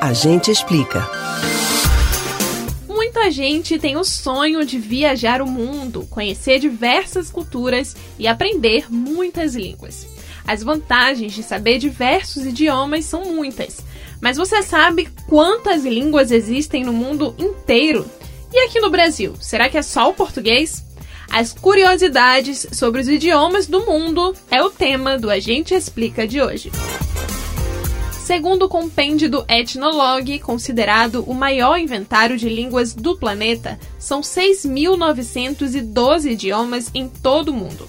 A 0.00 0.14
gente 0.14 0.50
explica. 0.50 1.06
Muita 2.88 3.30
gente 3.30 3.78
tem 3.78 3.98
o 3.98 4.04
sonho 4.04 4.64
de 4.64 4.78
viajar 4.78 5.42
o 5.42 5.46
mundo, 5.46 6.06
conhecer 6.08 6.58
diversas 6.58 7.30
culturas 7.30 7.94
e 8.18 8.26
aprender 8.26 8.86
muitas 8.90 9.54
línguas. 9.54 10.06
As 10.46 10.62
vantagens 10.62 11.34
de 11.34 11.42
saber 11.42 11.76
diversos 11.76 12.46
idiomas 12.46 13.04
são 13.04 13.26
muitas, 13.26 13.84
mas 14.22 14.38
você 14.38 14.62
sabe 14.62 15.06
quantas 15.28 15.84
línguas 15.84 16.30
existem 16.30 16.82
no 16.82 16.94
mundo 16.94 17.34
inteiro? 17.38 18.10
E 18.50 18.58
aqui 18.60 18.80
no 18.80 18.88
Brasil, 18.88 19.34
será 19.38 19.68
que 19.68 19.76
é 19.76 19.82
só 19.82 20.08
o 20.08 20.14
português? 20.14 20.82
As 21.30 21.52
curiosidades 21.52 22.66
sobre 22.72 23.02
os 23.02 23.08
idiomas 23.08 23.66
do 23.66 23.84
mundo 23.84 24.34
é 24.50 24.62
o 24.62 24.70
tema 24.70 25.18
do 25.18 25.28
Agente 25.28 25.74
Explica 25.74 26.26
de 26.26 26.40
hoje. 26.40 26.72
Segundo 28.30 28.66
o 28.66 28.68
compêndio 28.68 29.28
do 29.28 29.44
Ethnologue, 29.48 30.38
considerado 30.38 31.24
o 31.26 31.34
maior 31.34 31.76
inventário 31.76 32.38
de 32.38 32.48
línguas 32.48 32.94
do 32.94 33.16
planeta, 33.16 33.76
são 33.98 34.20
6.912 34.20 36.30
idiomas 36.30 36.92
em 36.94 37.08
todo 37.08 37.48
o 37.48 37.52
mundo. 37.52 37.88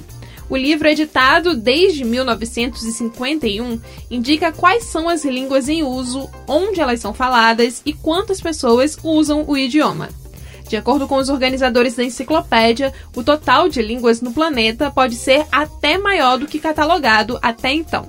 O 0.49 0.57
livro, 0.57 0.87
editado 0.87 1.55
desde 1.55 2.03
1951, 2.03 3.79
indica 4.09 4.51
quais 4.51 4.85
são 4.85 5.07
as 5.07 5.23
línguas 5.23 5.69
em 5.69 5.83
uso, 5.83 6.27
onde 6.47 6.81
elas 6.81 6.99
são 6.99 7.13
faladas 7.13 7.83
e 7.85 7.93
quantas 7.93 8.41
pessoas 8.41 8.97
usam 9.03 9.45
o 9.47 9.55
idioma. 9.55 10.09
De 10.67 10.75
acordo 10.75 11.07
com 11.07 11.17
os 11.17 11.29
organizadores 11.29 11.93
da 11.93 12.03
enciclopédia, 12.03 12.91
o 13.15 13.23
total 13.23 13.69
de 13.69 13.79
línguas 13.79 14.21
no 14.21 14.33
planeta 14.33 14.89
pode 14.89 15.17
ser 15.17 15.45
até 15.51 15.99
maior 15.99 16.39
do 16.39 16.47
que 16.47 16.57
catalogado 16.57 17.37
até 17.43 17.71
então. 17.71 18.07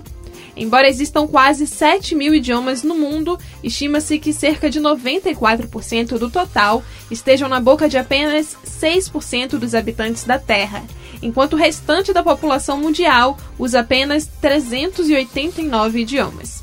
Embora 0.57 0.89
existam 0.89 1.27
quase 1.27 1.67
7 1.67 2.15
mil 2.15 2.35
idiomas 2.35 2.83
no 2.83 2.95
mundo, 2.95 3.39
estima-se 3.63 4.19
que 4.19 4.33
cerca 4.33 4.69
de 4.69 4.81
94% 4.81 6.19
do 6.19 6.31
total 6.31 6.85
estejam 7.11 7.49
na 7.49 7.59
boca 7.59 7.89
de 7.89 7.97
apenas 7.97 8.57
6% 8.67 9.59
dos 9.59 9.75
habitantes 9.75 10.25
da 10.25 10.39
Terra, 10.39 10.85
enquanto 11.23 11.55
o 11.55 11.57
restante 11.57 12.13
da 12.13 12.23
população 12.23 12.79
mundial 12.79 13.39
usa 13.59 13.81
apenas 13.81 14.29
389 14.41 16.01
idiomas. 16.01 16.63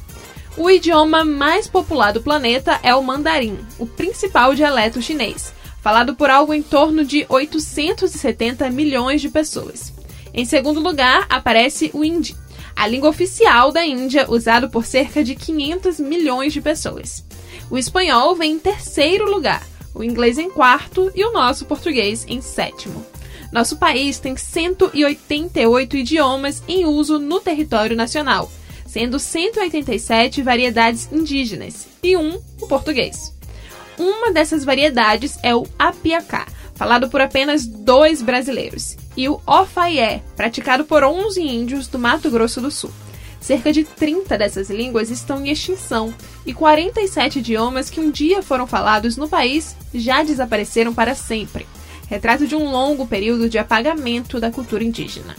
O 0.55 0.69
idioma 0.69 1.23
mais 1.23 1.67
popular 1.67 2.11
do 2.11 2.21
planeta 2.21 2.79
é 2.83 2.93
o 2.93 3.01
mandarim, 3.01 3.57
o 3.79 3.85
principal 3.87 4.53
dialeto 4.53 5.01
chinês, 5.01 5.53
falado 5.81 6.15
por 6.15 6.29
algo 6.29 6.53
em 6.53 6.61
torno 6.61 7.05
de 7.05 7.25
870 7.29 8.69
milhões 8.69 9.21
de 9.21 9.29
pessoas. 9.29 9.93
Em 10.33 10.45
segundo 10.45 10.79
lugar, 10.79 11.25
aparece 11.29 11.89
o 11.93 12.03
hindi, 12.03 12.35
a 12.75 12.87
língua 12.87 13.09
oficial 13.09 13.71
da 13.71 13.85
Índia, 13.85 14.25
usado 14.29 14.69
por 14.69 14.85
cerca 14.85 15.23
de 15.23 15.35
500 15.35 15.99
milhões 15.99 16.53
de 16.53 16.61
pessoas. 16.61 17.23
O 17.69 17.77
espanhol 17.77 18.35
vem 18.35 18.53
em 18.53 18.59
terceiro 18.59 19.29
lugar, 19.29 19.65
o 19.93 20.03
inglês 20.03 20.37
em 20.37 20.49
quarto 20.49 21.11
e 21.13 21.23
o 21.23 21.31
nosso 21.31 21.65
português 21.65 22.25
em 22.27 22.41
sétimo. 22.41 23.05
Nosso 23.51 23.77
país 23.77 24.19
tem 24.19 24.37
188 24.37 25.97
idiomas 25.97 26.61
em 26.67 26.85
uso 26.85 27.17
no 27.17 27.39
território 27.39 27.95
nacional, 27.95 28.51
sendo 28.85 29.19
187 29.19 30.41
variedades 30.41 31.09
indígenas 31.11 31.87
e 32.01 32.15
um 32.15 32.39
o 32.61 32.67
português. 32.67 33.33
Uma 33.97 34.31
dessas 34.31 34.63
variedades 34.63 35.37
é 35.43 35.53
o 35.53 35.67
apiacá, 35.77 36.47
falado 36.73 37.09
por 37.09 37.19
apenas 37.19 37.65
dois 37.65 38.21
brasileiros, 38.21 38.95
e 39.15 39.27
o 39.27 39.39
ofaié, 39.45 40.23
praticado 40.35 40.85
por 40.85 41.03
11 41.03 41.41
índios 41.41 41.87
do 41.87 41.99
Mato 41.99 42.29
Grosso 42.29 42.61
do 42.61 42.71
Sul. 42.71 42.91
Cerca 43.39 43.71
de 43.71 43.83
30 43.83 44.37
dessas 44.37 44.69
línguas 44.69 45.09
estão 45.09 45.43
em 45.43 45.49
extinção 45.49 46.13
e 46.45 46.53
47 46.53 47.39
idiomas 47.39 47.89
que 47.89 47.99
um 47.99 48.11
dia 48.11 48.43
foram 48.43 48.67
falados 48.67 49.15
no 49.15 49.29
país 49.29 49.75
já 49.93 50.23
desapareceram 50.23 50.93
para 50.93 51.15
sempre. 51.15 51.65
Retrato 52.07 52.45
de 52.45 52.55
um 52.55 52.69
longo 52.69 53.07
período 53.07 53.47
de 53.47 53.57
apagamento 53.57 54.39
da 54.39 54.51
cultura 54.51 54.83
indígena. 54.83 55.35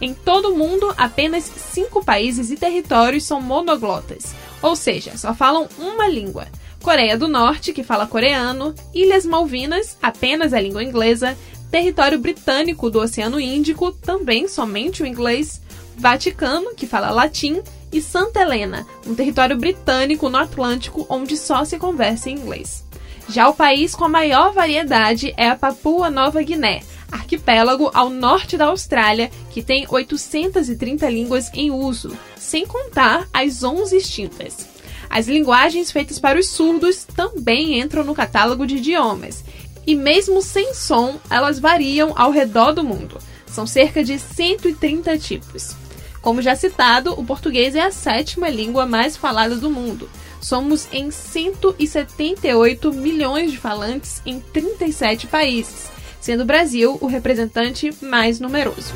Em 0.00 0.12
todo 0.12 0.50
o 0.50 0.56
mundo, 0.56 0.92
apenas 0.96 1.44
cinco 1.44 2.04
países 2.04 2.50
e 2.50 2.56
territórios 2.56 3.24
são 3.24 3.40
monoglotas, 3.40 4.34
ou 4.60 4.74
seja, 4.74 5.16
só 5.16 5.32
falam 5.32 5.68
uma 5.78 6.08
língua. 6.08 6.46
Coreia 6.82 7.16
do 7.16 7.28
Norte, 7.28 7.72
que 7.72 7.82
fala 7.82 8.06
coreano, 8.06 8.74
Ilhas 8.92 9.24
Malvinas, 9.24 9.96
apenas 10.02 10.52
a 10.52 10.60
língua 10.60 10.84
inglesa, 10.84 11.38
território 11.74 12.20
britânico 12.20 12.88
do 12.88 13.00
Oceano 13.00 13.40
Índico, 13.40 13.90
também 13.90 14.46
somente 14.46 15.02
o 15.02 15.06
inglês, 15.06 15.60
Vaticano, 15.96 16.72
que 16.76 16.86
fala 16.86 17.10
latim, 17.10 17.60
e 17.92 18.00
Santa 18.00 18.42
Helena, 18.42 18.86
um 19.04 19.12
território 19.12 19.56
britânico 19.56 20.28
no 20.28 20.36
Atlântico 20.36 21.04
onde 21.10 21.36
só 21.36 21.64
se 21.64 21.76
conversa 21.76 22.30
em 22.30 22.34
inglês. 22.34 22.84
Já 23.28 23.48
o 23.48 23.54
país 23.54 23.92
com 23.92 24.04
a 24.04 24.08
maior 24.08 24.52
variedade 24.52 25.34
é 25.36 25.48
a 25.48 25.56
Papua 25.56 26.08
Nova 26.10 26.40
Guiné, 26.42 26.80
arquipélago 27.10 27.90
ao 27.92 28.08
norte 28.08 28.56
da 28.56 28.66
Austrália, 28.66 29.28
que 29.50 29.60
tem 29.60 29.84
830 29.88 31.10
línguas 31.10 31.50
em 31.52 31.72
uso, 31.72 32.16
sem 32.36 32.64
contar 32.64 33.28
as 33.32 33.64
11 33.64 33.96
extintas. 33.96 34.68
As 35.10 35.28
linguagens 35.28 35.92
feitas 35.92 36.18
para 36.18 36.38
os 36.38 36.48
surdos 36.48 37.04
também 37.04 37.80
entram 37.80 38.04
no 38.04 38.14
catálogo 38.14 38.66
de 38.66 38.76
idiomas. 38.76 39.44
E 39.86 39.94
mesmo 39.94 40.40
sem 40.40 40.72
som, 40.74 41.18
elas 41.28 41.58
variam 41.58 42.12
ao 42.16 42.30
redor 42.30 42.72
do 42.72 42.84
mundo. 42.84 43.18
São 43.46 43.66
cerca 43.66 44.02
de 44.02 44.18
130 44.18 45.18
tipos. 45.18 45.76
Como 46.20 46.40
já 46.40 46.56
citado, 46.56 47.12
o 47.20 47.24
português 47.24 47.74
é 47.74 47.82
a 47.82 47.90
sétima 47.90 48.48
língua 48.48 48.86
mais 48.86 49.16
falada 49.16 49.56
do 49.56 49.70
mundo. 49.70 50.08
Somos 50.40 50.88
em 50.90 51.10
178 51.10 52.92
milhões 52.92 53.52
de 53.52 53.58
falantes 53.58 54.22
em 54.24 54.40
37 54.40 55.26
países, 55.26 55.90
sendo 56.20 56.42
o 56.42 56.46
Brasil 56.46 56.96
o 57.00 57.06
representante 57.06 57.94
mais 58.00 58.40
numeroso. 58.40 58.92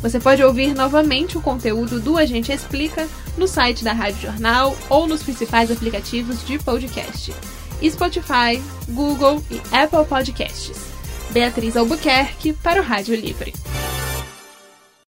Você 0.00 0.20
pode 0.20 0.42
ouvir 0.42 0.74
novamente 0.74 1.38
o 1.38 1.40
conteúdo 1.40 1.98
do 1.98 2.18
Agente 2.18 2.52
Explica 2.52 3.08
no 3.38 3.48
site 3.48 3.82
da 3.82 3.92
Rádio 3.92 4.20
Jornal 4.20 4.76
ou 4.90 5.06
nos 5.06 5.22
principais 5.22 5.70
aplicativos 5.70 6.46
de 6.46 6.58
podcast: 6.58 7.34
Spotify, 7.82 8.62
Google 8.88 9.42
e 9.50 9.60
Apple 9.72 10.04
Podcasts. 10.04 10.92
Beatriz 11.30 11.76
Albuquerque 11.76 12.52
para 12.52 12.80
o 12.80 12.84
Rádio 12.84 13.16
Livre. 13.16 13.52